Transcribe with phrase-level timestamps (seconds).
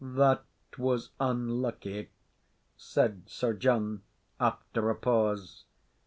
[0.03, 0.45] "That
[0.79, 2.09] was unlucky,"
[2.75, 4.01] said Sir John,
[4.39, 5.65] after a pause.